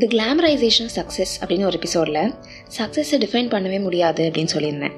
தி 0.00 0.06
கிளாமரைசேஷன் 0.14 0.90
success 0.96 1.32
அப்படின்னு 1.40 1.66
ஒரு 1.68 1.76
எபிசோடில் 1.80 2.18
சக்ஸஸை 2.78 3.16
டிஃபைன் 3.24 3.48
பண்ணவே 3.54 3.78
முடியாது 3.84 4.22
அப்படின்னு 4.28 4.52
சொல்லியிருந்தேன். 4.54 4.94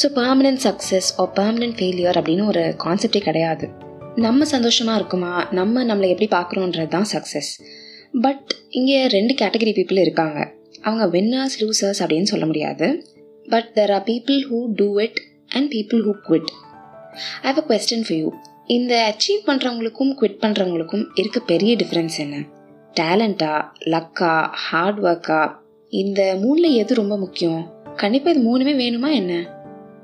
So 0.00 0.06
permanent 0.18 0.62
success 0.66 1.08
or 1.20 1.30
permanent 1.38 1.76
failure 1.78 2.18
அப்படின்னு 2.20 2.44
ஒரு 2.46 2.62
கான்செப்டே 2.84 3.20
கிடையாது. 3.28 3.66
நம்ம 4.26 4.44
சந்தோஷமாக 4.44 4.98
இருக்குமா? 5.00 5.32
நம்ம 5.50 5.84
நம்மளை 5.84 6.08
எப்படி 6.14 6.28
பார்க்குறோன்றது 6.36 6.88
தான் 6.88 7.08
சக்ஸஸ் 7.14 7.50
பட் 8.26 8.50
இங்கே 8.70 9.06
ரெண்டு 9.06 9.34
கேட்டகரி 9.40 9.72
பீப்புள் 9.78 10.02
இருக்காங்க. 10.04 10.38
அவங்க 10.84 11.06
வின்னர்ஸ் 11.16 11.56
லூசர்ஸ் 11.62 12.02
அப்படின்னு 12.02 12.30
சொல்ல 12.32 12.46
முடியாது. 12.46 12.88
But 13.46 13.68
there 13.78 13.92
are 13.96 14.04
people 14.10 14.38
who 14.50 14.60
do 14.80 14.88
it 15.06 15.18
and 15.48 15.68
people 15.74 16.02
who 16.06 16.14
quit 16.28 16.50
I 17.42 17.48
have 17.50 17.60
a 17.62 17.66
question 17.72 18.06
for 18.08 18.18
you 18.18 18.30
இந்த 18.76 18.94
அச்சீவ் 19.10 19.42
பண்ணுறவங்களுக்கும் 19.48 20.12
குவிட் 20.20 20.40
பண்ணுறவங்களுக்கும் 20.44 21.04
இருக்க 21.14 21.38
பெரிய 21.52 21.74
டிஃப்ரென்ஸ் 21.76 22.18
என்ன? 22.20 22.38
டேலண்டா 22.98 23.52
லக்கா 23.92 24.32
ஹார்ட் 24.64 25.00
ஒர்க்கா 25.00 25.40
இந்த 25.92 26.20
மூணில் 26.42 26.76
எது 26.80 26.94
ரொம்ப 26.94 27.16
முக்கியம்? 27.16 27.60
கண்டிப்பாக 27.96 28.32
இது 28.34 28.40
மூணுமே 28.48 28.72
வேணுமா 28.82 29.08
என்ன? 29.12 29.34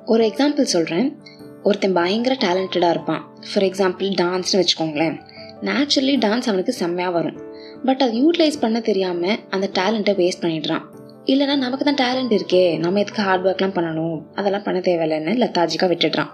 ஒரு 0.05 0.23
எக்ஸாம்பிள் 0.25 0.73
சொல்கிறேன் 0.75 1.09
ஒருத்தன் 1.63 1.93
பயங்கர 1.93 2.35
டேலண்டடாக 2.45 2.91
இருப்பான். 2.91 3.23
ஃபார் 3.49 3.65
எக்ஸாம்பிள் 3.69 4.11
டான்ஸ்னு 4.23 4.61
வச்சுக்கோங்களேன். 4.61 5.17
நேச்சுரலி 5.69 6.17
டான்ஸ் 6.25 6.49
அவனுக்கு 6.51 6.73
செம்மையாக 6.73 7.15
வரும். 7.19 7.39
பட் 7.85 8.03
அதை 8.03 8.15
யூட்டிலைஸ் 8.23 8.61
பண்ண 8.61 8.81
தெரியாமல் 8.81 9.39
அந்த 9.51 9.67
டேலண்ட்டை 9.79 10.15
வேஸ்ட் 10.21 10.45
பண்ணிடுறான். 10.45 10.85
இல்லைனா 11.33 11.55
நமக்கு 11.57 11.85
தான் 11.91 12.01
டேலண்ட் 12.05 12.35
இருக்கே. 12.39 12.79
நம்ம 12.79 13.01
எதுக்கு 13.01 13.23
ஹார்ட் 13.23 13.47
ஒர்க்லாம் 13.47 13.77
பண்ணணும்? 13.79 14.19
அதெல்லாம் 14.35 14.63
பண்ண 14.63 14.81
தேவையில்லைன்னு 14.81 15.35
லத்தாஜிக்காக 15.43 15.91
விட்டுடுறான். 15.93 16.31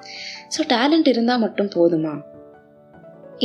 ஸோ 0.56 0.60
டேலண்ட் 0.74 1.08
இருந்தால் 1.14 1.42
மட்டும் 1.46 1.72
போதுமா? 1.76 2.14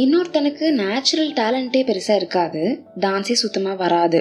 இன்னொருத்தனுக்கு 0.02 0.66
நேச்சுரல் 0.80 1.30
டேலண்ட்டே 1.40 1.82
பெருசாக 1.90 2.16
இருக்காது. 2.16 2.62
டான்ஸே 3.00 3.36
சுத்தமாக 3.42 3.76
வராது. 3.84 4.20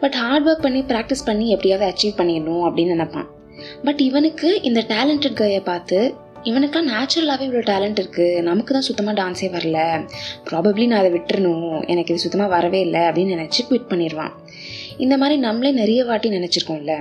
பட் 0.00 0.12
ஹார்ட் 0.12 0.46
ஒர்க் 0.48 0.64
பண்ணி 0.66 0.80
ப்ராக்டிஸ் 0.80 1.24
பண்ணி 1.28 1.46
எப்படியாவது 1.48 1.86
அச்சீவ் 1.90 2.18
பண்ணிடணும் 2.18 2.64
அப்படின்னு 2.66 2.94
நினைப்பான். 2.96 3.26
பட் 3.86 4.00
இவனுக்கு 4.00 4.62
இந்த 4.68 4.80
டேலண்டட் 4.92 5.32
கையை 5.32 5.60
பார்த்து 5.60 5.98
இவனுக்குலாம் 6.50 6.88
நேச்சுரலாகவே 6.92 7.46
இவ்வளோ 7.48 7.64
டேலண்ட் 7.72 7.98
இருக்குது 8.02 8.42
நமக்கு 8.42 8.72
தான் 8.72 8.86
சுத்தமாக 8.90 9.16
டான்ஸே 9.22 9.48
வரல. 9.56 10.06
ப்ராபப்ளி 10.50 10.86
நான் 10.86 11.02
அதை 11.02 11.12
விட்டுறணும். 11.18 11.86
எனக்கு 11.86 12.12
இது 12.14 12.24
சுத்தமாக 12.26 12.54
வரவே 12.56 12.80
இல்லை 12.80 13.00
அப்படின்னு 13.00 13.36
நினச்சி 13.36 13.60
குவிட் 13.70 13.90
பண்ணிடுவான். 13.92 14.32
இந்த 14.96 15.16
மாதிரி 15.16 15.40
நம்மளே 15.40 15.72
நிறைய 15.72 16.04
வாட்டி 16.04 16.30
நினச்சிருக்கோம்ல. 16.38 16.94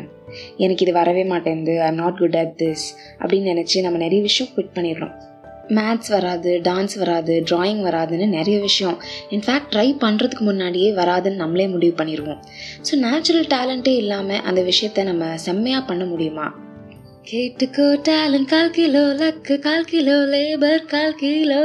எனக்கு 0.57 0.83
இது 0.85 0.94
வரவே 1.01 1.23
மாட்டேங்குது. 1.23 1.81
I 1.81 1.88
am 1.88 2.01
not 2.03 2.17
good 2.17 2.35
at 2.35 2.55
this 2.63 2.88
அப்படின்னு 3.21 3.51
நினச்சி 3.53 3.81
நம்ம 3.81 3.97
நிறைய 3.97 4.21
விஷயம் 4.21 4.53
குவிட் 4.55 4.77
பண்ணிடுறோம். 4.79 5.16
மேத்ஸ் 5.78 6.09
வராது 6.09 6.52
டான்ஸ் 6.67 6.95
வராது 6.98 7.34
ட்ராயிங் 7.50 7.81
வராதுன்னு 7.88 8.28
நிறைய 8.28 8.59
விஷயம். 8.59 8.98
இன்ஃபேக்ட் 9.30 9.72
ட்ரை 9.73 9.88
பண்ணுறதுக்கு 10.03 10.45
முன்னாடியே 10.50 10.89
வராதுன்னு 10.92 11.42
நம்மளே 11.44 11.67
முடிவு 11.67 11.94
பண்ணிடுவோம் 12.00 12.39
ஸோ 12.88 12.95
நேச்சுரல் 13.06 13.48
டேலண்ட்டே 13.56 13.94
இல்லாமல் 14.03 14.42
அந்த 14.42 14.62
விஷயத்த 14.62 15.03
நம்ம 15.03 15.25
செம்மையாக 15.38 15.84
பண்ண 15.86 16.06
முடியுமா? 16.06 16.47
கேட்டுக்கோ 17.31 17.88
டேலண்ட் 18.08 18.50
கால் 18.53 18.73
கிலோ 18.78 19.03
லக்கு 19.22 19.56
கால் 19.59 19.90
கிலோ 19.90 20.17
லேபர் 20.34 20.86
கால் 20.86 21.16
கிலோ 21.16 21.62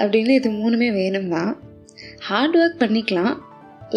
அப்படின்னு 0.00 0.34
இது 0.40 0.50
மூணுமே 0.50 0.88
வேணும் 0.92 1.28
தான் 1.28 1.52
ஹார்ட் 2.28 2.56
ஒர்க் 2.56 2.82
பண்ணிக்கலாம். 2.82 3.34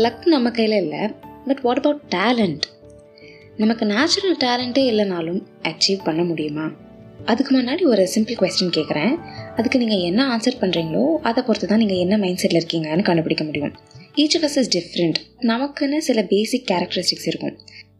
லக் 0.04 0.26
நம்ம 0.26 0.52
கையில் 0.52 0.78
இல்லை. 0.84 1.02
பட் 1.48 1.62
வாட் 1.62 1.82
அபவுட் 1.82 2.04
டேலண்ட் 2.16 2.66
நமக்கு 3.58 3.86
நேச்சுரல் 3.86 4.38
டேலண்ட்டே 4.46 4.84
இல்லைனாலும் 4.92 5.42
அச்சீவ் 5.64 6.00
பண்ண 6.04 6.22
முடியுமா? 6.24 6.66
அதுக்கு 7.26 7.62
முன்னாடி 7.62 7.84
ஒரு 7.84 8.10
சிம்பிள் 8.16 8.42
கொஸ்டின் 8.42 8.72
கேட்குறேன் 8.78 9.20
அதுக்கு 9.56 9.80
நீங்கள் 9.80 9.98
என்ன 9.98 10.38
ஆன்சர் 10.38 10.62
பண்ணுறீங்களோ 10.62 11.16
அதை 11.16 11.44
பொறுத்து 11.44 11.68
தான் 11.68 11.78
நீங்கள் 11.78 11.98
என்ன 11.98 12.18
மைண்ட் 12.18 12.40
செட்டில் 12.42 12.62
இருக்கீங்கன்னு 12.62 13.04
கண்டுபிடிக்க 13.04 13.44
முடியும். 13.44 13.72
Each 14.16 14.36
of 14.36 14.52
us 14.52 14.58
is 14.58 14.78
different 14.78 15.14
நமக்குன்னு 15.42 15.98
சில 15.98 16.24
பேசிக் 16.24 16.70
கேரக்டரிஸ்டிக்ஸ் 16.72 17.28
இருக்கும். 17.28 17.58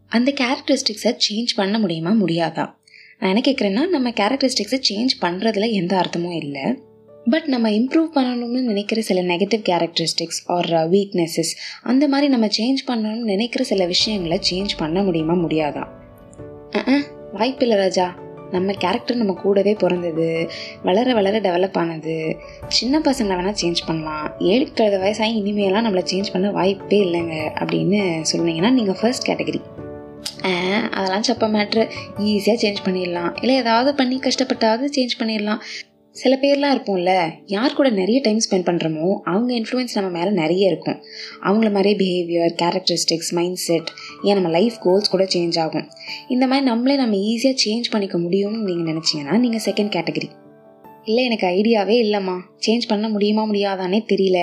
அந்த 0.08 0.32
கேரக்டரிஸ்டிக்ஸை 0.40 1.16
சேஞ்ச் 1.28 1.54
பண்ண 1.56 1.78
முடியுமா 1.78 2.10
முடியாதா? 2.10 2.74
நான் 3.18 3.36
என்ன 3.36 3.40
கேட்குறேன்னா 3.46 3.88
நம்ம 3.88 4.10
கேரக்டரிஸ்டிக்ஸை 4.10 4.82
சேஞ்ச் 4.90 5.14
பண்ணுறதுல 5.20 5.70
எந்த 5.70 5.96
அர்த்தமும் 5.96 6.36
இல்லை. 6.36 6.78
பட் 7.30 7.44
நம்ம 7.44 7.70
இம்ப்ரூவ் 7.70 8.08
பண்ணணும்னு 8.14 8.60
நினைக்கிற 8.60 9.00
சில 9.00 9.22
நெகட்டிவ் 9.22 9.62
கேரக்டரிஸ்டிக்ஸ் 9.68 10.42
ஆர் 10.46 10.66
வீக்னஸஸ் 10.66 11.52
அந்த 11.82 12.08
மாதிரி 12.08 12.28
நம்ம 12.28 12.46
சேஞ்ச் 12.46 12.80
பண்ணணும்னு 12.86 13.22
நினைக்கிற 13.22 13.64
சில 13.64 13.86
விஷயங்களை 13.86 14.40
சேஞ்ச் 14.50 14.68
பண்ண 14.76 15.02
முடியுமா 15.02 15.32
முடியாதா? 15.32 15.86
வாய்ப்பில்லை 17.32 17.76
ராஜா. 17.76 18.22
நம்ம 18.56 18.72
கேரக்டர் 18.84 19.20
நம்ம 19.20 19.34
கூடவே 19.42 19.72
பிறந்தது 19.82 20.28
வளர 20.82 21.14
வளர 21.18 21.40
டெவலப் 21.46 21.78
ஆனது. 21.82 22.16
சின்ன 22.78 23.00
பசங்களை 23.08 23.36
வேணால் 23.38 23.60
சேஞ்ச் 23.62 23.86
பண்ணலாம். 23.88 24.26
ஏழு 24.52 24.66
கழுத 24.74 24.98
வயசாகி 25.04 25.36
இனிமேலாம் 25.42 25.86
நம்மளை 25.86 26.04
சேஞ்ச் 26.12 26.32
பண்ண 26.32 26.50
வாய்ப்பே 26.58 27.00
இல்லைங்க 27.04 27.36
அப்படின்னு 27.62 28.00
சொன்னீங்கன்னா 28.32 28.70
நீங்கள் 28.78 29.00
ஃபர்ஸ்ட் 29.00 29.28
கேட்டகரி 29.30 29.62
அதெல்லாம் 30.98 31.26
சப்ப 31.28 31.46
மேட்ரு 31.54 31.82
ஈஸியாக 32.30 32.58
சேஞ்ச் 32.62 32.80
பண்ணிடலாம். 32.86 33.32
இல்லை 33.40 33.54
ஏதாவது 33.62 33.90
பண்ணி 34.00 34.16
கஷ்டப்பட்டாவது 34.18 34.84
சேஞ்ச் 34.96 35.14
பண்ணிடலாம். 35.18 35.60
சில 36.16 36.38
பேர்லாம் 36.42 36.72
இருப்போம்ல 36.74 37.12
யார் 37.46 37.74
கூட 37.74 37.90
நிறைய 37.90 38.20
டைம் 38.22 38.40
ஸ்பெண்ட் 38.44 38.66
பண்ணுறோமோ 38.68 39.06
அவங்க 39.24 39.54
இன்ஃப்ளூயன்ஸ் 39.54 39.94
நம்ம 39.94 40.18
மேலே 40.18 40.30
நிறைய 40.30 40.66
இருக்கும். 40.66 40.98
அவங்கள 41.42 41.70
மாதிரியே 41.72 41.96
பிஹேவியர் 42.02 42.54
கேரக்டரிஸ்டிக்ஸ் 42.62 43.30
மைண்ட் 43.30 43.56
செட் 43.56 43.88
ஏன் 44.22 44.34
நம்ம 44.34 44.48
லைஃப் 44.48 44.76
கோல்ஸ் 44.80 45.10
கூட 45.10 45.24
சேஞ்ச் 45.24 45.58
ஆகும். 45.58 45.88
இந்த 46.28 46.46
மாதிரி 46.46 46.66
நம்மளே 46.66 46.96
நம்ம 46.96 47.16
ஈஸியாக 47.16 47.56
சேஞ்ச் 47.64 47.90
பண்ணிக்க 47.90 48.18
முடியும்னு 48.18 48.60
நீங்கள் 48.68 48.94
நினச்சிங்கன்னா 48.94 49.38
நீங்கள் 49.38 49.64
செகண்ட் 49.64 49.92
கேட்டகரி 49.96 50.30
இல்லை 51.04 51.24
எனக்கு 51.24 51.46
ஐடியாவே 51.46 51.96
இல்லைம்மா. 52.04 52.36
சேஞ்ச் 52.66 52.88
பண்ண 52.88 53.08
முடியுமா 53.08 53.42
முடியாதானே 53.44 54.00
தெரியல. 54.12 54.38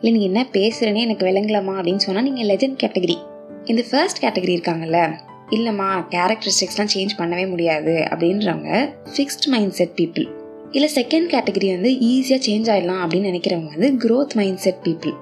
இல்லை 0.00 0.12
நீங்கள் 0.18 0.30
என்ன 0.30 0.46
பேசுகிறேனே 0.52 0.96
எனக்கு 0.96 1.26
விளங்கலாமா 1.26 1.76
அப்படின்னு 1.78 1.96
சொன்னால் 1.96 2.24
நீங்கள் 2.24 2.56
லெஜண்ட் 2.56 2.80
கேட்டகரி 2.84 3.18
இந்த 3.64 3.84
ஃபர்ஸ்ட் 3.90 4.24
கேட்டகரி 4.24 4.56
இருக்காங்கல்ல 4.58 5.10
இல்லைம்மா 5.50 5.90
கேரக்டரிஸ்டிக்ஸ்லாம் 6.14 6.94
சேஞ்ச் 6.94 7.18
பண்ணவே 7.18 7.48
முடியாது 7.48 7.96
அப்படின்றவங்க 8.10 8.90
ஃபிக்ஸ்ட் 9.16 9.46
மைண்ட் 9.46 9.72
செட் 9.72 9.96
பீப்புள் 9.96 10.26
இல்லை 10.74 10.90
செகண்ட் 10.94 11.28
கேட்டகரி 11.30 11.68
வந்து 11.68 11.90
ஈஸியாக 11.90 12.40
சேஞ்ச் 12.46 12.68
ஆகிடலாம் 12.70 13.02
அப்படின்னு 13.02 13.30
நினைக்கிறவங்க 13.32 13.78
வந்து 13.78 13.90
க்ரோத் 13.98 14.34
மைண்ட் 14.34 14.56
செட் 14.56 14.80
பீப்புள் 14.84 15.14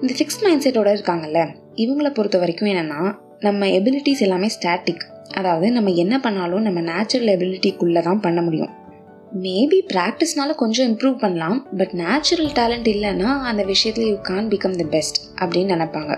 இந்த 0.00 0.14
ஃபிக்ஸ்ட் 0.18 0.42
மைண்ட் 0.42 0.62
செட்டோட 0.62 0.88
இருக்காங்கல்ல 0.92 1.40
இவங்களை 1.74 2.10
பொறுத்த 2.10 2.38
வரைக்கும் 2.38 2.68
என்னென்னா 2.68 3.14
நம்ம 3.40 3.66
எபிலிட்டிஸ் 3.66 4.20
எல்லாமே 4.20 4.48
ஸ்டாட்டிக் 4.60 5.04
அதாவது 5.32 5.72
நம்ம 5.72 5.90
என்ன 5.90 6.20
பண்ணாலும் 6.20 6.62
நம்ம 6.62 6.80
நேச்சுரல் 6.80 7.38
எபிலிட்டிக்குள்ளே 7.38 8.02
தான் 8.02 8.20
பண்ண 8.20 8.42
முடியும். 8.42 8.84
மேபி 9.42 9.78
ப்ராக்டிஸ்னால 9.92 10.54
கொஞ்சம் 10.54 10.86
இம்ப்ரூவ் 10.90 11.18
பண்ணலாம். 11.18 11.66
பட் 11.76 11.92
நேச்சுரல் 11.92 12.50
டேலண்ட் 12.58 12.88
இல்லைன்னா 12.92 13.30
அந்த 13.50 13.62
விஷயத்தில் 13.62 14.08
you 14.08 14.16
can 14.22 14.48
become 14.48 14.76
the 14.76 14.84
best 14.90 15.16
அப்படின்னு 15.40 15.72
நினைப்பாங்க. 15.74 16.12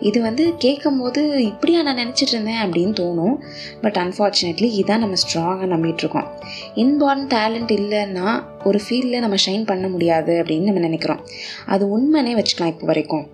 இது 0.00 0.22
வந்து 0.22 0.54
கேட்கும் 0.58 0.98
போது 1.00 1.44
இப்படியா 1.44 1.82
நான் 1.82 1.96
நினச்சிட்டு 1.96 2.32
இருந்தேன் 2.32 2.62
அப்படின்னு 2.62 2.94
தோணும். 3.00 3.36
பட் 3.80 3.96
அன்ஃபார்ச்சுனேட்லி 3.96 4.68
இதான் 4.80 5.04
நம்ம 5.04 5.16
ஸ்ட்ராங்காக 5.24 5.68
நம்பிட்டுருக்கோம் 5.74 6.28
இன்பார்ன் 6.74 7.26
டேலண்ட் 7.26 7.72
இல்லைன்னா 7.78 8.42
ஒரு 8.64 8.80
ஃபீல்டில் 8.88 9.18
நம்ம 9.18 9.36
ஷைன் 9.46 9.66
பண்ண 9.66 9.88
முடியாது 9.88 10.42
அப்படின்னு 10.42 10.68
நம்ம 10.70 10.80
நினைக்கிறோம். 10.80 11.22
அது 11.66 11.84
உண்மைனே 11.96 12.32
வச்சுக்கலாம் 12.40 12.72
இப்போ 12.74 12.86
வரைக்கும். 12.86 13.26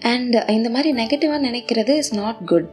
அண்ட் 0.00 0.34
இந்த 0.48 0.68
மாதிரி 0.70 0.90
நெகட்டிவாக 1.02 1.44
நினைக்கிறது 1.48 1.92
is 1.96 2.14
not 2.14 2.44
good 2.46 2.68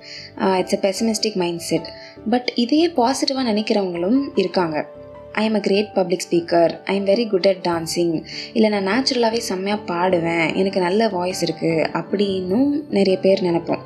it's 0.58 0.76
a 0.78 0.80
pessimistic 0.86 1.36
mind 1.36 1.60
set 1.60 1.88
but 2.30 2.52
இதையே 2.56 2.88
பாசிட்டிவாக 2.88 3.48
நினைக்கிறவங்களும் 3.52 4.20
இருக்காங்க. 4.36 4.86
I 5.34 5.44
am 5.46 5.54
a 5.54 5.60
great 5.60 5.94
public 5.94 6.26
speaker 6.26 6.72
I 6.86 6.96
am 6.96 7.06
very 7.06 7.30
good 7.30 7.48
at 7.48 7.64
dancing 7.70 8.14
இல்லை 8.54 8.70
நான் 8.70 8.88
நேச்சுரலாகவே 8.92 9.38
செம்மையாக 9.38 9.82
பாடுவேன். 9.94 10.56
எனக்கு 10.56 10.80
நல்ல 10.80 11.10
வாய்ஸ் 11.10 11.42
இருக்குது 11.46 11.88
அப்படின்னும் 12.00 12.70
நிறைய 12.90 13.20
பேர் 13.20 13.44
நினைப்போம். 13.44 13.84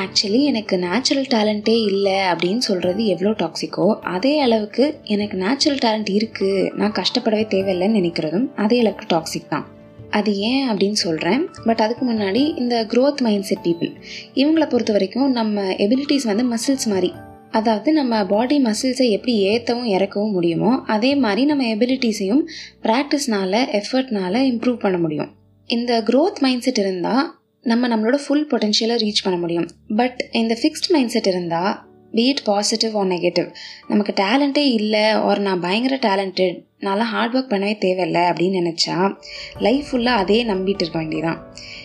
ஆக்சுவலி 0.00 0.40
எனக்கு 0.42 0.78
நேச்சுரல் 0.78 1.28
டேலண்ட்டே 1.34 1.76
இல்லை 1.82 2.18
அப்படின்னு 2.32 2.62
சொல்கிறது 2.68 3.06
எவ்வளோ 3.06 3.30
டாக்ஸிக்கோ 3.30 3.86
அதே 4.14 4.40
அளவுக்கு 4.40 4.98
எனக்கு 5.04 5.36
நேச்சுரல் 5.36 5.82
டேலண்ட் 5.84 6.12
இருக்குது 6.18 6.70
நான் 6.74 6.92
கஷ்டப்படவே 6.92 7.46
தேவையில்லைன்னு 7.54 7.98
நினைக்கிறதும் 8.00 8.48
அதே 8.56 8.78
அளவுக்கு 8.78 9.06
டாக்ஸிக் 9.14 9.48
தான். 9.48 9.66
அது 10.10 10.30
ஏன் 10.50 10.70
அப்படின்னு 10.70 10.98
சொல்கிறேன் 11.06 11.42
பட் 11.64 11.80
அதுக்கு 11.80 12.04
முன்னாடி 12.12 12.58
இந்த 12.58 12.86
க்ரோத் 12.92 13.20
மைண்ட் 13.20 13.42
செட் 13.42 13.64
பீப்புள் 13.64 13.90
இவங்களை 14.34 14.68
பொறுத்த 14.68 14.92
வரைக்கும் 14.92 15.30
நம்ம 15.30 15.62
எபிலிட்டிஸ் 15.62 16.30
வந்து 16.34 16.44
மசில்ஸ் 16.44 16.86
மாதிரி 16.86 17.10
அதாவது 17.50 17.92
நம்ம 17.92 18.26
பாடி 18.26 18.62
மசில்ஸை 18.62 19.08
எப்படி 19.10 19.34
ஏற்றவும் 19.48 19.90
இறக்கவும் 19.90 20.32
முடியுமோ 20.32 20.82
அதே 20.86 21.14
மாதிரி 21.14 21.44
நம்ம 21.44 21.64
எபிலிட்டிஸையும் 21.64 22.42
ப்ராக்டிஸ்னால 22.82 23.62
எஃபர்ட்னால 23.72 24.34
இம்ப்ரூவ் 24.50 24.78
பண்ண 24.78 24.98
முடியும். 24.98 25.30
இந்த 25.66 26.00
க்ரோத் 26.00 26.40
மைண்ட் 26.40 26.60
செட் 26.60 26.78
இருந்தால் 26.78 27.38
நம்ம 27.62 27.88
நம்மளோட 27.88 28.18
ஃபுல் 28.26 28.46
பொட்டென்ஷியலை 28.50 28.96
ரீச் 28.96 29.22
பண்ண 29.22 29.38
முடியும். 29.38 29.68
பட் 29.96 30.28
இந்த 30.32 30.58
ஃபிக்ஸ்ட் 30.62 30.90
மைண்ட் 30.90 31.08
செட் 31.08 31.26
இருந்தால் 31.26 31.88
be it 32.12 32.42
positive 32.42 32.96
or 32.96 33.06
negative 33.06 33.48
நமக்கு 33.88 34.12
டேலண்ட்டே 34.22 34.64
இல்லை 34.78 35.04
ஒரு 35.20 35.40
நான் 35.40 35.60
பயங்கர 35.60 35.96
டேலண்டட் 35.96 36.56
நான்லாம் 36.80 37.12
ஹார்ட் 37.12 37.34
ஒர்க் 37.34 37.52
பண்ணவே 37.52 37.78
தேவையில்லை 37.78 38.20
அப்படின்னு 38.20 38.58
நினச்சா 38.60 39.16
லைஃப் 39.58 39.84
ஃபுல்லாக 39.90 40.22
அதே 40.22 40.44
நம்பிட்டு 40.44 40.84
இருக்க 40.84 40.98
வேண்டியதான் 41.02 41.40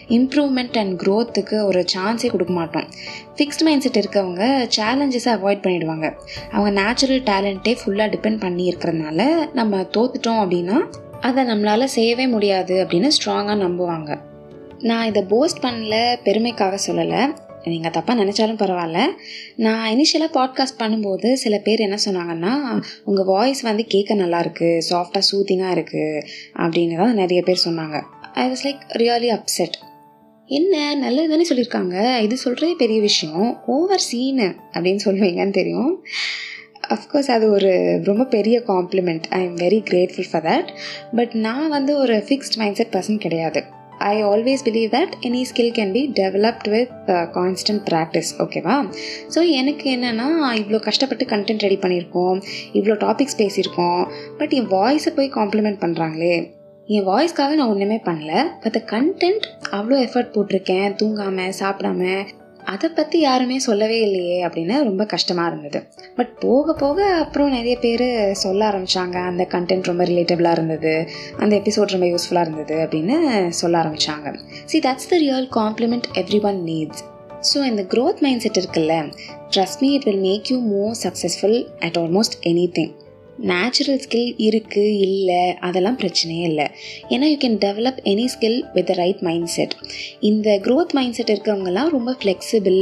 இம்ப்ரூவ்மெண்ட் 0.10 0.78
அண்ட் 0.78 1.02
க்ரோத்துக்கு 1.02 1.64
ஒரு 1.64 1.86
சான்ஸே 1.96 2.30
கொடுக்க 2.30 2.54
மாட்டோம். 2.54 2.88
ஃபிக்ஸ்ட் 3.36 3.64
மைண்ட் 3.64 3.82
செட் 3.82 4.06
இருக்கவங்க 4.06 4.70
சேலஞ்சஸை 4.76 5.32
அவாய்ட் 5.38 5.66
பண்ணிடுவாங்க. 5.66 6.14
அவங்க 6.52 6.82
நேச்சுரல் 6.82 7.22
டேலண்ட்டே 7.22 7.78
ஃபுல்லாக 7.86 8.14
டிபெண்ட் 8.16 8.40
பண்ணி 8.40 8.70
இருக்கிறதுனால 8.70 9.54
நம்ம 9.54 9.82
தோத்துட்டோம் 9.82 10.42
அப்படின்னா 10.44 10.84
அதை 11.22 11.44
நம்மளால் 11.44 11.84
செய்யவே 11.84 12.28
முடியாது 12.28 12.86
அப்படின்னு 12.86 13.10
ஸ்ட்ராங்காக 13.18 13.58
நம்புவாங்க. 13.66 14.20
நான் 14.80 15.06
இதை 15.06 15.24
போஸ்ட் 15.24 15.64
பண்ணல 15.64 16.18
பெருமைக்காக 16.24 16.78
சொல்லலை. 16.88 17.34
நீங்கள் 17.64 17.92
தப்பாக 17.92 18.20
நினச்சாலும் 18.22 18.60
பரவாயில்ல. 18.62 19.06
நான் 19.56 19.96
இனிஷியலாக 19.96 20.30
பாட்காஸ்ட் 20.34 20.80
பண்ணும்போது 20.80 21.34
சில 21.34 21.58
பேர் 21.58 21.80
என்ன 21.80 21.98
சொன்னாங்கன்னா 22.06 22.82
உங்கள் 23.04 23.26
வாய்ஸ் 23.26 23.62
வந்து 23.62 23.86
கேட்க 23.86 24.16
நல்லாயிருக்கு 24.16 24.82
சாஃப்டாக 24.90 25.22
சூத்திங்காக 25.32 25.76
இருக்குது 25.78 26.22
அப்படின்னு 26.54 26.98
தான் 26.98 27.14
நிறைய 27.14 27.42
பேர் 27.42 27.66
சொன்னாங்க. 27.66 28.02
I 28.34 28.52
was 28.52 28.64
like 28.64 28.84
really 28.94 29.40
upset 29.40 29.74
என்ன 30.50 30.96
நல்லது 30.96 31.30
தானே 31.30 31.46
சொல்லியிருக்காங்க 31.50 32.22
இது 32.22 32.36
சொல்கிறதே 32.44 32.74
பெரிய 32.74 33.00
விஷயம். 33.02 33.62
ஓவர் 33.66 34.00
சீனு 34.00 34.56
அப்படின்னு 34.74 35.02
சொல்லுவீங்கன்னு 35.06 35.52
தெரியும். 35.52 35.94
அஃப்கோர்ஸ் 36.96 37.30
அது 37.32 37.52
ஒரு 37.52 38.02
ரொம்ப 38.04 38.24
பெரிய 38.24 38.64
compliment 38.68 39.26
I 39.30 39.44
am 39.44 39.56
very 39.56 39.80
grateful 39.90 40.28
for 40.32 40.44
that 40.44 40.70
but 41.16 41.34
நான் 41.34 41.70
வந்து 41.70 41.98
ஒரு 41.98 42.24
ஃபிக்ஸ்ட் 42.28 42.58
மைண்ட் 42.58 42.76
செட் 42.76 42.94
பர்சன் 42.96 43.18
கிடையாது 43.18 43.64
I 44.00 44.24
always 44.24 44.64
believe 44.68 44.90
that 44.96 45.14
any 45.28 45.42
skill 45.50 45.74
can 45.78 45.92
be 45.92 46.12
developed 46.22 46.68
with 46.74 47.10
constant 47.38 47.84
practice 47.90 48.32
ஓகேவா 48.44 48.76
ஸோ 49.36 49.42
எனக்கு 49.60 49.98
என்னென்னா 49.98 50.28
இவ்வளோ 50.62 50.80
கஷ்டப்பட்டு 50.80 51.26
கண்டென்ட் 51.26 51.66
ரெடி 51.68 51.80
பண்ணியிருக்கோம். 51.84 52.40
இவ்வளோ 52.74 52.98
டாபிக்ஸ் 53.06 53.40
பேசியிருக்கோம். 53.42 54.04
பட் 54.38 54.54
என் 54.54 54.68
வாய்ஸை 54.68 55.14
போய் 55.16 55.36
காம்ப்ளிமெண்ட் 55.40 55.82
பண்ணுறாங்களே 55.86 56.36
என் 56.88 57.08
வாய்ஸ்க்காக 57.08 57.54
நான் 57.54 57.70
ஒன்றுமே 57.70 57.96
பண்ணல 57.96 58.44
பட் 58.62 58.76
கண்டென்ட் 58.86 59.46
அவ்வளோ 59.72 59.98
எஃபர்ட் 60.00 60.34
போட்டிருக்கேன் 60.34 60.96
தூங்காமல் 60.96 61.54
சாப்பிடாம 61.60 62.26
அதை 62.64 62.90
பற்றி 62.90 63.20
யாருமே 63.20 63.60
சொல்லவே 63.60 64.02
இல்லையே 64.02 64.46
அப்படின்னு 64.46 64.84
ரொம்ப 64.84 65.06
கஷ்டமாக 65.06 65.56
இருந்தது. 65.56 65.88
பட் 66.16 66.40
போக 66.40 66.74
போக 66.74 67.06
அப்புறம் 67.14 67.50
நிறைய 67.50 67.78
பேர் 67.78 68.34
சொல்ல 68.34 68.70
ஆரம்பித்தாங்க 68.70 69.16
அந்த 69.16 69.48
கண்டென்ட் 69.50 69.84
ரொம்ப 69.84 70.04
ரிலேட்டபிளாக 70.04 70.52
இருந்தது 70.52 71.08
அந்த 71.38 71.56
எபிசோட் 71.56 71.94
ரொம்ப 71.96 72.06
யூஸ்ஃபுல்லாக 72.06 72.42
இருந்தது 72.42 72.78
அப்படின்னு 72.86 73.48
சொல்ல 73.50 73.82
ஆரம்பித்தாங்க 73.82 74.36
see 74.66 74.80
that's 74.80 75.10
the 75.10 75.18
real 75.18 75.50
compliment 75.56 76.10
everyone 76.42 76.64
needs 76.66 77.04
so 77.54 77.64
இந்த 77.64 77.82
க்ரோத் 77.82 78.20
மைண்ட் 78.20 78.40
செட் 78.40 78.60
இருக்குல்ல 78.64 79.14
trust 79.56 79.80
me 79.80 79.92
it 79.94 80.04
will 80.04 80.20
make 80.20 80.52
you 80.52 80.60
more 80.60 80.96
successful 81.04 81.66
at 81.80 81.98
almost 81.98 82.38
anything 82.72 82.94
natural 83.38 84.02
skill 84.06 84.34
இருக்குது 84.48 85.00
இல்லை 85.00 85.54
அதெல்லாம் 85.60 85.98
பிரச்சனையே 85.98 86.46
இல்லை. 86.52 86.68
ஏன்னா 87.10 87.28
you 87.32 87.38
can 87.38 87.60
develop 87.66 88.00
any 88.04 88.26
skill 88.36 88.60
with 88.74 88.86
the 88.86 88.94
right 88.94 89.22
mind 89.22 89.48
set 89.48 89.76
இந்த 90.20 90.60
growth 90.64 90.94
mind 90.94 91.14
set 91.14 91.32
இருக்கவங்கலாம் 91.32 91.90
ரொம்ப 91.90 92.16
ஃப்ளெக்சிபிள் 92.24 92.80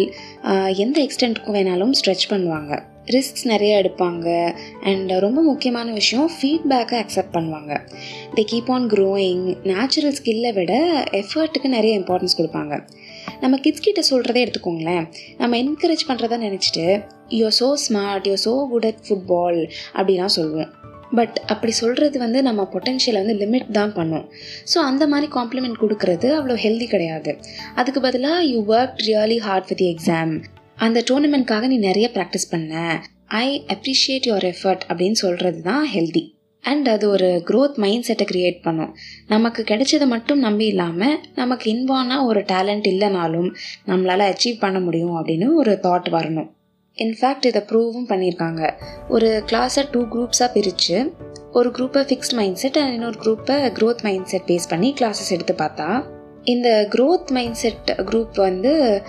எந்த 0.75 1.07
எக்ஸ்டென்ட்டுக்கும் 1.07 1.57
வேணாலும் 1.59 1.93
ஸ்ட்ரெச் 2.01 2.27
பண்ணுவாங்க. 2.29 2.83
ரிஸ்க்ஸ் 3.05 3.45
நிறைய 3.45 3.81
எடுப்பாங்க 3.81 4.55
அண்ட் 4.83 5.11
ரொம்ப 5.11 5.41
முக்கியமான 5.41 5.91
விஷயம் 5.91 6.29
ஃபீட்பேக்கை 6.35 6.97
அக்செப்ட் 7.03 7.33
பண்ணுவாங்க. 7.33 7.73
They 8.35 8.43
keep 8.51 8.71
on 8.71 8.87
growing 8.89 9.43
natural 9.63 10.15
ஸ்கில்லை 10.23 10.53
விட 10.53 11.03
எஃபர்ட்டுக்கு 11.11 11.67
நிறைய 11.67 11.99
இம்பார்ட்டன்ஸ் 11.99 12.37
கொடுப்பாங்க. 12.37 12.87
நம்ம 13.43 13.55
கிட்ஸ் 13.63 13.85
கிட்ட 13.87 14.01
சொல்கிறதே 14.11 14.41
எடுத்துக்கோங்களேன். 14.45 15.05
நம்ம 15.41 15.57
என்கரேஜ் 15.63 16.03
பண்ணுறதா 16.09 16.37
நினச்சிட்டு 16.45 16.85
you 17.39 17.47
so 17.59 17.69
smart 17.85 18.27
you 18.29 18.35
so 18.45 18.53
good 18.71 18.87
at 18.89 19.01
football 19.07 19.59
அப்படிலாம் 19.97 20.33
சொல்லுவோம். 20.37 20.71
பட் 21.17 21.35
அப்படி 21.53 21.73
சொல்கிறது 21.79 22.17
வந்து 22.25 22.39
நம்ம 22.47 22.61
பொட்டென்ஷியலை 22.73 23.19
வந்து 23.23 23.35
லிமிட் 23.41 23.67
தான் 23.79 23.93
பண்ணும். 23.97 24.25
ஸோ 24.71 24.77
அந்த 24.89 25.03
மாதிரி 25.13 25.27
காம்ப்ளிமெண்ட் 25.37 25.81
கொடுக்கறது 25.81 26.29
அவ்வளோ 26.37 26.55
ஹெல்தி 26.65 26.87
கிடையாது. 26.93 27.33
அதுக்கு 27.81 28.01
பதிலாக 28.07 28.39
you 28.51 28.59
work 28.75 29.01
really 29.09 29.39
hard 29.47 29.69
with 29.71 29.85
exam 29.91 30.33
அந்த 30.85 30.99
டோர்னமெண்ட்காக 31.09 31.67
நீ 31.73 31.79
நிறைய 31.89 32.07
ப்ராக்டிஸ் 32.15 32.51
பண்ண. 32.53 32.73
ஐ 33.43 33.47
அப்ரிஷியேட் 33.75 34.27
யுவர் 34.29 34.47
எஃபர்ட் 34.53 34.85
அப்படின்னு 34.89 35.19
சொல்கிறது 35.23 35.61
தான் 35.69 35.85
ஹெல்தி 35.95 36.23
அண்ட் 36.63 36.87
அது 36.95 37.05
ஒரு 37.09 37.29
க்ரோத் 37.49 37.75
மைண்ட் 37.75 38.03
செட்டை 38.03 38.25
க்ரியேட் 38.31 38.63
பண்ணும். 38.63 38.91
நமக்கு 39.27 39.61
கிடைச்சதை 39.67 40.05
மட்டும் 40.05 40.39
நம்பி 40.39 40.65
இல்லாமல் 40.65 41.19
நமக்கு 41.35 41.65
இன்வானாக 41.73 42.25
ஒரு 42.25 42.39
டேலண்ட் 42.39 42.87
இல்லைனாலும் 42.93 43.49
நம்மளால் 43.87 44.25
அச்சீவ் 44.31 44.59
பண்ண 44.59 44.79
முடியும் 44.79 45.15
அப்படின்னு 45.17 45.53
ஒரு 45.53 45.79
தாட் 45.83 46.09
வரணும். 46.17 46.49
இன்ஃபேக்ட் 46.95 47.45
இதை 47.45 47.61
ப்ரூவும் 47.61 48.07
பண்ணியிருக்காங்க. 48.07 48.61
ஒரு 49.09 49.29
கிளாஸை 49.51 49.83
டூ 49.91 50.01
குரூப்ஸாக 50.13 50.51
பிரித்து 50.53 50.97
ஒரு 51.51 51.69
குரூப்பை 51.69 52.01
ஃபிக்ஸ்ட் 52.09 52.35
மைண்ட் 52.35 52.55
செட் 52.55 52.77
அண்ட் 52.77 52.93
இன்னொரு 52.93 53.19
குரூப்பை 53.23 53.57
க்ரோத் 53.77 54.01
மைண்ட் 54.01 54.25
செட் 54.25 54.47
பேஸ் 54.47 54.69
பண்ணி 54.69 54.89
கிளாஸஸ் 54.99 55.29
எடுத்து 55.29 55.55
பார்த்தா 55.57 55.89
இந்த 56.43 56.69
க்ரோத் 56.95 57.31
மைண்ட் 57.31 57.53
செட் 57.53 57.91
குரூப் 57.97 58.35
வந்து 58.35 59.01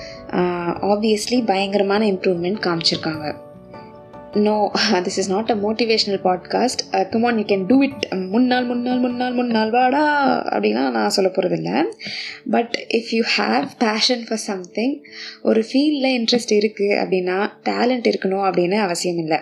ஆப்வியஸ்லி 0.92 1.38
பயங்கரமான 1.46 2.06
இம்ப்ரூவ்மெண்ட் 2.06 2.60
காமிச்சிருக்காங்க. 2.66 3.26
No 4.34 4.72
this 4.90 5.06
is 5.06 5.28
not 5.28 5.50
a 5.50 5.54
motivational 5.54 6.20
podcast 6.24 7.08
come on 7.10 7.38
you 7.38 7.44
can 7.44 7.66
do 7.66 7.82
it 7.82 8.14
முன்னாள் 8.28 8.64
முன்னாள் 8.64 8.98
முன்னாள் 8.98 9.32
முன்னாள் 9.32 9.70
வாடா 9.70 10.42
அப்படிலாம் 10.48 10.90
நான் 10.90 11.08
சொல்ல 11.08 11.30
இல்லை 11.50 11.72
but 12.50 12.86
if 12.94 13.14
you 13.14 13.22
have 13.38 13.68
passion 13.78 14.24
for 14.28 14.38
something 14.38 15.02
ஒரு 15.42 15.64
ஃபீல்டில் 15.72 16.16
இன்ட்ரெஸ்ட் 16.18 16.52
இருக்குது 16.54 17.04
அப்படின்னா 17.04 17.50
டேலண்ட் 17.64 18.12
இருக்கணும் 18.12 18.44
அப்படின்னு 18.44 18.74
அவசியம் 18.74 19.18
இல்லை. 19.18 19.38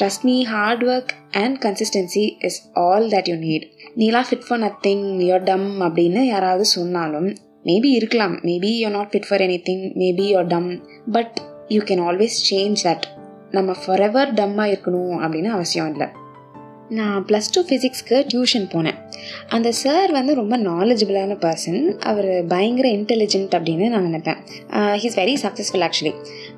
Trust 0.00 0.22
me 0.22 0.44
hard 0.44 0.84
work 0.84 1.08
and 1.30 1.64
consistency 1.64 2.44
is 2.44 2.70
all 2.72 3.08
that 3.08 3.28
you 3.28 3.34
need 3.34 3.68
நீலாம் 3.96 4.24
fit 4.30 4.46
for 4.48 4.60
nothing 4.60 5.04
your 5.18 5.42
dumb 5.42 5.80
அப்படின்னு 5.80 6.20
யாராவது 6.20 6.64
சொன்னாலும் 6.64 7.36
மேபி 7.64 7.84
இருக்கலாம். 7.84 8.40
Maybe 8.40 8.76
you 8.76 8.88
not 8.88 9.12
fit 9.12 9.26
for 9.28 9.40
anything 9.68 9.90
maybe 9.98 10.36
your 10.36 10.46
dumb 10.46 10.88
but 11.12 11.40
you 11.68 11.82
can 11.82 12.02
always 12.08 12.36
change 12.50 12.76
that 12.82 13.15
நம்ம 13.50 13.72
forever 13.82 14.30
டம்மாக 14.38 14.72
இருக்கணும் 14.72 15.16
அப்படின்னு 15.24 15.50
அவசியம் 15.56 15.90
இல்லை. 15.92 16.08
நான் 16.88 17.24
ப்ளஸ் 17.28 17.48
டூ 17.54 17.60
ஃபிசிக்ஸ்க்கு 17.68 18.16
டியூஷன் 18.32 18.66
போனேன். 18.72 18.98
அந்த 19.48 19.68
சார் 19.80 20.10
வந்து 20.12 20.32
ரொம்ப 20.40 20.54
நாலேஜபிளான 20.58 21.36
பர்சன் 21.44 21.80
அவர் 22.10 22.28
பயங்கர 22.52 22.88
இன்டெலிஜென்ட் 22.88 23.54
அப்படின்னு 23.58 23.86
நான் 23.94 24.06
நினைப்பேன். 24.08 24.38
He's 25.02 25.18
very 25.22 25.34
successful 25.44 25.84
actually 25.86 26.12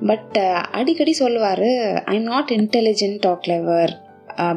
but 0.09 0.37
அடிக்கடி 0.79 1.13
சொல்லுவார் 1.13 1.65
I 2.05 2.15
am 2.19 2.29
not 2.33 2.51
intelligent 2.59 3.25
or 3.31 3.41
clever 3.47 3.93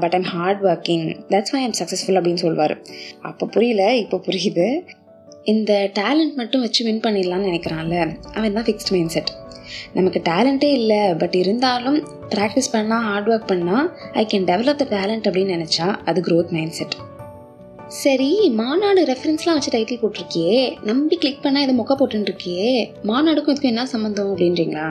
but 0.02 0.16
I'm 0.18 0.28
hard 0.34 0.60
working 0.70 1.06
that's 1.32 1.54
why 1.54 1.62
am 1.68 1.78
successful 1.78 2.18
அப்படின்னு 2.18 2.44
சொல்லுவார். 2.46 2.74
அப்போ 3.30 3.46
புரியல 3.46 3.84
இப்போ 4.02 4.20
புரியுது. 4.26 4.66
இந்த 5.52 5.72
டேலண்ட் 6.00 6.34
மட்டும் 6.40 6.60
வச்சு 6.60 6.84
வின் 6.88 7.04
பண்ணிடலாம்னு 7.06 7.48
நினைக்கிறான்ல. 7.50 7.96
அவன் 8.34 8.56
தான் 8.58 8.66
ஃபிக்ஸ்ட் 8.68 8.92
மைண்ட் 8.96 9.14
செட் 9.16 9.32
நமக்கு 9.92 10.22
டேலண்ட்டே 10.24 10.72
இல்லை 10.72 11.14
பட் 11.14 11.34
இருந்தாலும் 11.34 11.98
ப்ராக்டிஸ் 12.28 12.72
பண்ணால் 12.72 13.00
ஹார்ட் 13.00 13.28
ஒர்க் 13.28 13.50
பண்ணால் 13.52 13.88
I 14.12 14.26
can 14.32 14.44
develop 14.44 14.82
the 14.82 14.86
talent 14.90 15.28
அப்படின்னு 15.28 15.56
நினச்சா 15.56 15.96
அது 16.04 16.20
க்ரோத் 16.20 16.50
மைண்ட் 16.50 16.70
செட் 16.70 16.96
சரி 17.86 18.50
மாநாடு 18.50 19.04
ரெஃபரன்ஸ்லாம் 19.04 19.56
வச்சு 19.58 19.78
டைட்டில் 19.78 20.02
போட்டிருக்கியே 20.02 20.76
நம்பி 20.84 21.16
கிளிக் 21.16 21.42
பண்ணால் 21.42 21.60
இதை 21.60 21.78
மொக்க 21.78 21.94
போட்டுருக்கியே 21.98 22.88
மாநாடுக்கும் 23.04 23.52
இதுக்கும் 23.54 23.72
என்ன 23.72 23.86
சம்மந்தம் 23.86 24.36
அப்படின்றீங்களா? 24.36 24.86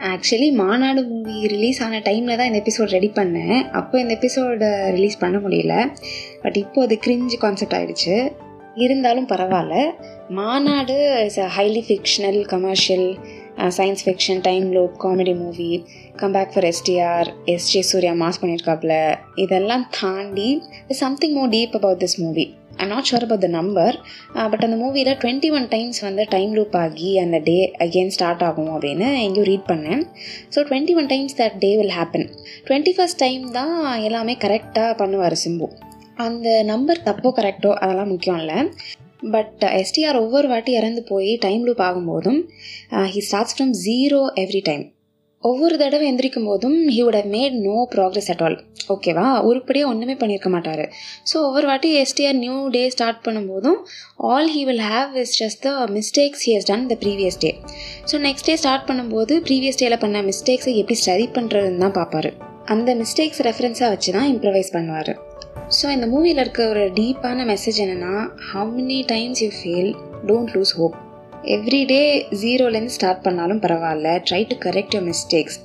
ஆக்சுவலி 0.00 0.52
மாநாடு 0.52 1.04
மூவி 1.04 1.46
ரிலீஸ் 1.46 1.82
ஆன 1.82 1.98
டைமில் 1.98 2.36
தான் 2.36 2.46
இந்த 2.46 2.62
எபிசோட் 2.64 2.90
ரெடி 2.90 3.10
பண்ணேன். 3.14 3.70
அப்போ 3.70 4.00
இந்த 4.00 4.14
எபிசோடை 4.14 4.68
ரிலீஸ் 4.90 5.18
பண்ண 5.18 5.38
முடியல. 5.38 5.94
பட் 6.42 6.56
இப்போ 6.56 6.82
அது 6.82 6.98
கிரிஞ்சு 7.06 7.36
கான்செப்ட் 7.38 7.74
ஆகிடுச்சு 7.74 8.32
இருந்தாலும் 8.74 9.28
பரவாயில்ல. 9.28 9.90
Maanaadu 10.28 11.22
is 11.26 11.40
a 11.40 11.48
highly 11.56 11.82
fictional 11.88 12.44
commercial 12.44 13.18
science 13.76 14.02
fiction 14.06 14.42
time 14.48 14.66
loop 14.76 14.96
comedy 15.04 15.34
movie 15.42 15.70
comeback 16.22 16.52
for 16.54 16.66
STR 16.72 17.28
S 17.52 17.70
J 17.72 17.80
Suriya 17.92 18.12
mass 18.22 18.40
பண்ணியிருக்காப்புல 18.42 18.96
இதெல்லாம் 19.44 19.86
தாண்டி 20.00 20.50
something 21.04 21.34
more 21.38 21.52
deep 21.56 21.76
about 21.80 22.02
this 22.04 22.18
movie 22.24 22.46
I 22.82 22.86
not 22.92 23.08
sure 23.10 23.24
about 23.26 23.44
the 23.46 23.50
number 23.56 23.96
but 24.52 24.64
அந்த 24.66 24.76
மூவியில் 24.82 25.12
twenty 25.22 25.50
one 25.56 25.66
times 25.74 26.00
வந்து 26.06 26.22
time 26.34 26.52
loop 26.58 26.76
ஆகி 26.84 27.10
அந்த 27.24 27.38
டே 27.48 27.56
again 27.84 28.12
start 28.16 28.42
ஆகும் 28.48 28.72
அப்படின்னு 28.74 29.08
எங்கேயும் 29.24 29.48
ரீட் 29.50 29.68
பண்ணேன். 29.70 30.02
So 30.54 30.58
twenty 30.70 30.96
one 31.00 31.10
times 31.14 31.36
that 31.42 31.58
day 31.64 31.70
will 31.80 31.94
happen 31.98 32.26
twenty 32.68 32.94
first 32.96 33.20
time 33.24 33.44
தான் 33.58 33.76
எல்லாமே 34.08 34.36
கரெக்டாக 34.44 34.98
பண்ணுவார் 35.02 35.38
சிம்பு. 35.44 35.68
அந்த 36.26 36.48
நம்பர் 36.72 37.04
தப்போ 37.06 37.30
கரெக்டோ 37.38 37.70
அதெல்லாம் 37.82 38.12
முக்கியம் 38.14 38.40
இல்லை. 38.42 38.58
பட் 39.32 39.62
எஸ்டிஆர் 39.80 40.16
uh, 40.16 40.24
ஒவ்வொரு 40.24 40.46
வாட்டி 40.48 40.72
இறந்து 40.78 41.02
போய் 41.10 41.30
time 41.44 41.62
loop 41.66 41.84
ஆகும்போதும் 41.86 42.40
he 43.14 43.22
starts 43.28 43.54
from 43.56 43.72
zero 43.86 44.20
every 44.42 44.62
time 44.68 44.84
ஒவ்வொரு 45.44 45.74
தடவை 45.80 46.04
எந்திரிக்கும் 46.10 46.46
போதும் 46.50 46.76
he 46.94 47.00
would 47.04 47.16
have 47.18 47.30
made 47.34 47.56
no 47.66 47.76
progress 47.94 48.30
at 48.34 48.42
all 48.46 48.56
ஓகேவா 48.94 49.24
உருப்படியாக 49.48 49.90
ஒன்றுமே 49.92 50.14
பண்ணியிருக்க 50.20 50.50
மாட்டார். 50.54 50.84
ஸோ 51.30 51.34
ஒவ்வொரு 51.48 51.66
வாட்டி 51.70 51.90
எஸ்டிஆர் 52.02 52.38
நியூ 52.44 52.56
டே 52.76 52.82
ஸ்டார்ட் 52.94 53.20
பண்ணும்போதும் 53.26 53.78
all 54.30 54.50
he 54.54 54.62
will 54.70 54.84
have 54.92 55.18
is 55.22 55.34
just 55.42 55.62
the 55.66 55.72
mistakes 55.98 56.44
he 56.46 56.54
has 56.56 56.68
done 56.70 56.86
the 56.92 56.96
previous 57.04 57.38
day 57.44 57.52
so 58.12 58.22
next 58.28 58.48
day 58.50 58.56
start 58.62 58.88
பண்ணும்போது 58.90 59.36
previous 59.48 59.80
டேயில் 59.82 60.02
பண்ண 60.06 60.22
மிஸ்டேக்ஸை 60.30 60.74
எப்படி 60.80 60.98
சரி 61.08 61.28
பண்ணுறதுன்னு 61.38 61.84
தான் 61.86 61.96
பார்ப்பாரு. 62.00 62.32
அந்த 62.74 62.90
மிஸ்டேக்ஸ் 62.94 63.42
ரெஃபரன்ஸாக 63.50 63.92
வச்சு 63.94 64.12
தான் 64.12 64.28
இம்ப்ரவைஸ் 64.34 64.74
பண்ணுவார். 64.74 65.14
ஸோ 65.70 65.86
இந்த 65.90 66.06
மூவியில் 66.06 66.40
இருக்க 66.42 66.62
ஒரு 66.68 66.82
டீப்பான 66.98 67.44
மெசேஜ் 67.50 67.78
என்னென்னா 67.84 68.14
how 68.50 68.72
many 68.78 68.98
times 69.12 69.40
you 69.44 69.48
feel 69.58 69.92
don't 70.26 70.52
lose 70.56 70.72
hope 70.78 70.96
everyday 71.54 72.02
ஜீரோலேருந்து 72.42 72.94
ஸ்டார்ட் 72.96 73.22
பண்ணாலும் 73.22 73.60
பரவாயில்ல. 73.64 74.08
Try 74.28 74.42
to 74.50 74.56
correct 74.66 74.94
your 74.94 75.06
mistakes 75.08 75.58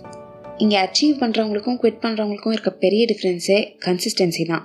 இங்கே 0.57 0.77
அச்சீவ் 0.85 1.15
பண்ணுறவங்களுக்கும் 1.21 1.79
குவிட் 1.81 2.01
பண்ணுறவங்களுக்கும் 2.05 2.55
இருக்க 2.55 2.71
பெரிய 2.85 3.03
டிஃப்ரென்ஸே 3.11 3.59
கன்சிஸ்டன்சி 3.85 4.45
தான். 4.45 4.63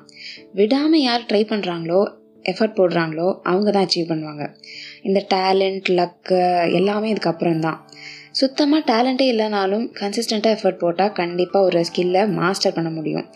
விடாமல் 0.53 1.05
யார் 1.09 1.29
ட்ரை 1.31 1.43
பண்ணுறாங்களோ 1.53 2.01
எஃபர்ட் 2.45 2.79
போடுறாங்களோ 2.79 3.29
அவங்க 3.43 3.69
தான் 3.71 3.87
அச்சீவ் 3.87 4.11
பண்ணுவாங்க. 4.13 4.47
இந்த 5.03 5.27
டேலண்ட் 5.35 5.89
லக்கு 5.99 6.41
எல்லாமே 6.81 7.13
இதுக்கப்புறம் 7.15 7.59
தான் 7.59 7.79
சுத்தமாக 8.39 8.83
டேலண்ட்டே 8.91 9.27
இல்லைனாலும் 9.33 9.85
கன்சிஸ்டண்ட்டாக 9.99 10.57
எஃபர்ட் 10.57 10.81
போட்டால் 10.81 11.13
கண்டிப்பாக 11.19 11.67
ஒரு 11.69 11.81
ஸ்கில்லை 11.89 12.23
மாஸ்டர் 12.39 12.75
பண்ண 12.77 12.91
முடியும். 12.97 13.27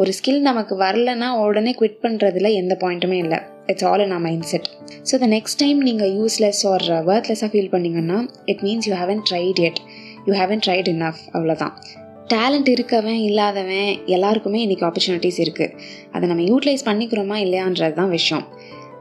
ஒரு 0.00 0.10
ஸ்கில் 0.16 0.40
நமக்கு 0.48 0.74
வரலன்னா 0.80 1.28
உடனே 1.42 1.72
குவிட் 1.80 2.00
பண்ணுறதுல 2.04 2.50
எந்த 2.60 2.74
பாயிண்ட்டுமே 2.80 3.18
இல்லை. 3.24 3.38
It's 3.72 3.86
all 3.90 4.02
in 4.06 4.14
a 4.16 4.18
mindset 4.52 4.66
so 5.10 5.20
the 5.24 5.28
next 5.36 5.60
time 5.62 5.78
நீங்கள் 5.88 6.12
யூஸ்லெஸ் 6.18 6.62
ஆர் 6.72 6.86
ஒர்த்லெஸ்ஸாக 7.12 7.50
ஃபீல் 7.54 7.70
பண்ணிங்கன்னா 7.74 8.18
it 8.52 8.64
means 8.68 8.88
you 8.90 8.94
haven't 9.02 9.22
tried 9.30 9.62
it 9.68 9.80
you 10.28 10.34
haven't 10.40 10.64
tried 10.66 10.90
enough 10.94 11.22
அவ்வளோதான் 11.34 11.74
டேலண்ட் 12.34 12.72
இருக்கவன் 12.74 13.22
இல்லாதவன் 13.28 13.88
எல்லாருக்குமே 14.16 14.58
இன்றைக்கி 14.66 14.86
ஆப்பர்ச்சுனிட்டிஸ் 14.90 15.40
இருக்குது 15.46 15.74
அதை 16.14 16.24
நம்ம 16.32 16.44
யூட்டிலைஸ் 16.50 16.86
பண்ணிக்கிறோமா 16.90 17.38
இல்லையான்றது 17.46 17.98
தான் 18.02 18.14
விஷயம். 18.18 18.44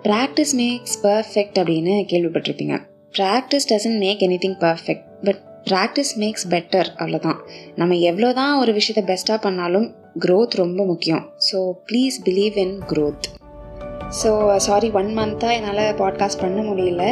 ப்ராக்டிஸ் 0.07 0.55
மேக்ஸ் 0.63 0.97
பர்ஃபெக்ட் 1.07 1.59
அப்படின்னு 1.61 1.95
கேள்விப்பட்டிருப்பீங்க. 2.13 2.77
Practice 3.17 3.69
doesn't 3.73 4.01
make 4.05 4.23
anything 4.45 4.59
perfect 4.65 5.05
but 5.23 5.41
practice 5.69 6.13
makes 6.17 6.47
better 6.49 6.89
அவ்வளோதான் 6.97 7.39
நம்ம 7.75 7.95
எவ்வளோ 7.95 8.33
தான் 8.33 8.59
ஒரு 8.59 8.73
விஷயத்தை 8.73 9.03
பெஸ்ட்டாக 9.09 9.39
பண்ணாலும் 9.41 9.87
க்ரோத் 10.25 10.55
ரொம்ப 10.55 10.85
முக்கியம். 10.85 11.25
So 11.51 11.57
please 11.91 12.17
believe 12.23 12.57
in 12.57 12.79
growth 12.93 13.27
so 14.21 14.55
sorry 14.57 14.91
one 14.91 15.17
மந்த்தாக 15.17 15.55
என்னால் 15.57 15.95
பாட்காஸ்ட் 15.95 16.41
பண்ண 16.41 16.61
முடியல. 16.61 17.03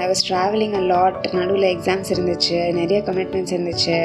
I 0.00 0.06
was 0.08 0.22
travelling 0.28 0.74
a 0.74 0.80
lot 0.80 1.28
நடுவில் 1.32 1.66
எக்ஸாம்ஸ் 1.74 2.10
இருந்துச்சு. 2.14 2.72
நிறைய 2.72 3.00
கமிட்மெண்ட்ஸ் 3.00 3.54
இருந்துச்சு. 3.56 3.98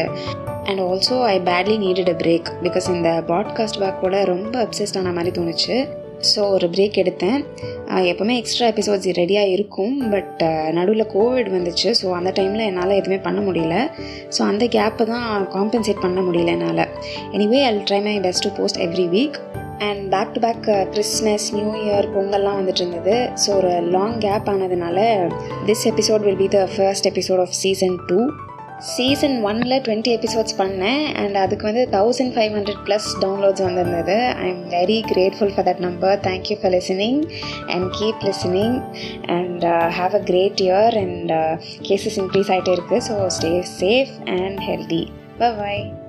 And 0.63 0.79
also 0.79 1.21
I 1.23 1.39
badly 1.39 1.77
needed 1.77 2.09
a 2.09 2.17
break 2.23 2.49
because 2.63 2.89
இந்த 2.95 3.23
பாட்காஸ்ட் 3.27 3.79
ஒர்க்கோட 3.79 4.23
ரொம்ப 4.25 4.53
அப்சஸ்ட் 4.63 4.97
ஆன 4.97 5.11
மாதிரி 5.11 5.41
தோணுச்சு. 5.41 5.77
ஸோ 6.29 6.41
ஒரு 6.55 6.67
பிரேக் 6.75 6.97
எடுத்தேன். 7.03 7.39
எப்போவுமே 8.11 8.35
எக்ஸ்ட்ரா 8.41 8.67
எபிசோட்ஸ் 8.71 9.07
ரெடியாக 9.21 9.53
இருக்கும். 9.55 9.95
பட் 10.13 10.41
நடுவில் 10.77 11.05
கோவிட் 11.15 11.49
வந்துச்சு. 11.55 11.89
ஸோ 12.01 12.09
அந்த 12.19 12.31
டைமில் 12.37 12.67
என்னால் 12.69 12.97
எதுவுமே 12.99 13.19
பண்ண 13.27 13.39
முடியல. 13.47 13.77
ஸோ 14.35 14.41
அந்த 14.51 14.65
கேப்பை 14.77 15.05
தான் 15.13 15.47
காம்பன்சேட் 15.55 16.03
பண்ண 16.05 16.21
முடியல 16.27 16.53
என்னால். 16.57 16.85
Anyway 17.37 17.61
I 17.69 17.71
try 17.89 18.01
my 18.09 18.15
best 18.27 18.45
to 18.47 18.51
post 18.59 18.79
every 18.87 19.07
week 19.15 19.39
and 19.87 20.01
back 20.13 20.33
to 20.35 20.41
back 20.45 20.65
Christmas 20.93 21.47
new 21.57 21.69
year 21.83 22.07
பொங்கல்லாம் 22.15 22.57
வந்துட்டு 22.59 22.81
இருந்தது. 22.83 23.15
ஸோ 23.43 23.49
ஒரு 23.59 23.73
லாங் 23.95 24.17
கேப் 24.25 24.49
ஆனதுனால 24.53 24.99
this 25.69 25.85
episode 25.91 26.25
will 26.27 26.41
be 26.43 26.49
the 26.57 26.61
first 26.75 27.09
episode 27.11 27.43
of 27.45 27.55
season 27.63 27.97
two 28.09 28.19
season 28.81 29.43
ஒனில் 29.43 29.81
twenty 29.81 30.11
episodes 30.11 30.57
பண்ணேன் 30.57 31.03
and 31.15 31.35
அதுக்கு 31.35 31.65
வந்து 31.65 31.87
thousand 31.91 32.33
five 32.35 32.53
hundred 32.53 32.81
plus 32.85 33.17
downloads 33.21 33.61
வந்திருந்தது. 33.61 34.15
I 34.15 34.47
am 34.49 34.63
very 34.69 35.03
grateful 35.11 35.53
for 35.55 35.67
that 35.67 35.79
number 35.79 36.19
thank you 36.19 36.57
for 36.61 36.71
listening 36.71 37.21
and 37.67 37.89
keep 37.99 38.23
listening 38.23 38.77
and 39.29 39.65
have 39.89 40.15
a 40.15 40.23
great 40.23 40.61
year 40.61 40.97
and 40.97 41.31
cases 41.81 42.17
increase 42.17 42.49
ஆகிட்டே 42.49 42.71
இருக்குது 42.71 42.99
so 42.99 43.27
stay 43.27 43.61
safe 43.79 44.13
and 44.25 44.59
healthy 44.59 45.03
bye 45.37 46.00